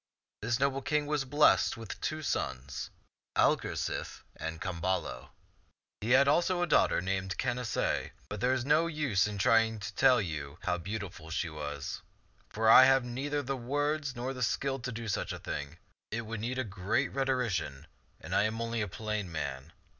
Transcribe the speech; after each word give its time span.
This 0.41 0.59
noble 0.59 0.81
king 0.81 1.05
was 1.05 1.25
blessed 1.25 1.77
with 1.77 2.01
two 2.01 2.23
sons, 2.23 2.89
Algar 3.35 3.73
sife 3.73 4.23
and 4.35 4.59
Camballo. 4.59 5.29
He 5.99 6.09
had 6.17 6.27
also 6.27 6.63
a 6.63 6.67
daughter 6.67 7.01
named 7.01 7.37
Canacee; 7.37 8.09
but 8.27 8.41
there 8.41 8.51
is 8.51 8.65
no 8.65 8.87
use 8.87 9.27
in 9.27 9.35
my 9.35 9.41
trying 9.41 9.79
to 9.79 9.93
tell 9.93 10.19
you 10.19 10.57
how 10.63 10.79
beautiful 10.79 11.29
she 11.29 11.51
was, 11.51 12.01
for 12.49 12.67
I 12.67 12.85
have 12.85 13.05
neither 13.05 13.43
the 13.43 13.55
words 13.55 14.15
nor 14.15 14.33
the 14.33 14.41
skill 14.41 14.79
to 14.79 14.91
do 14.91 15.07
such 15.07 15.31
a 15.31 15.37
thing; 15.37 15.77
it 16.09 16.21
would 16.21 16.39
need 16.39 16.57
a 16.57 16.63
great 16.63 17.09
rhetorician, 17.13 17.85
and 18.19 18.33
I 18.33 18.45
am 18.45 18.59
only 18.59 18.81
a 18.81 18.87
plain 18.87 19.31
man. 19.31 19.71